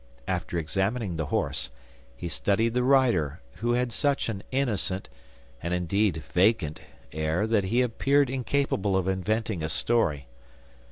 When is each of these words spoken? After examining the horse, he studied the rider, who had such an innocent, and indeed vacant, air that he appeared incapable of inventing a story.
After 0.27 0.57
examining 0.57 1.15
the 1.17 1.27
horse, 1.27 1.69
he 2.15 2.27
studied 2.27 2.73
the 2.73 2.81
rider, 2.81 3.39
who 3.57 3.73
had 3.73 3.91
such 3.93 4.29
an 4.29 4.41
innocent, 4.49 5.09
and 5.61 5.75
indeed 5.75 6.23
vacant, 6.33 6.81
air 7.11 7.45
that 7.45 7.65
he 7.65 7.83
appeared 7.83 8.27
incapable 8.27 8.97
of 8.97 9.07
inventing 9.07 9.61
a 9.61 9.69
story. 9.69 10.25